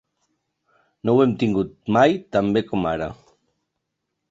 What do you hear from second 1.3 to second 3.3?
tingut mai tan bé com ara